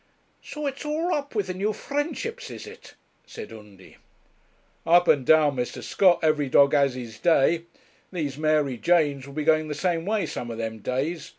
'So 0.41 0.65
it's 0.65 0.83
all 0.83 1.13
up 1.13 1.35
with 1.35 1.45
the 1.45 1.53
New 1.53 1.73
Friendships, 1.73 2.49
is 2.49 2.65
it?' 2.65 2.95
said 3.27 3.53
Undy. 3.53 3.97
'Up 4.83 5.07
and 5.07 5.23
down, 5.27 5.55
Mr. 5.55 5.83
Scott; 5.83 6.17
every 6.23 6.49
dog 6.49 6.73
has 6.73 6.95
his 6.95 7.19
day; 7.19 7.65
these 8.11 8.35
Mary 8.35 8.77
Janes 8.77 9.27
will 9.27 9.35
be 9.35 9.43
going 9.43 9.67
the 9.67 9.75
same 9.75 10.03
way 10.03 10.25
some 10.25 10.49
of 10.49 10.57
them 10.57 10.79
days. 10.79 11.29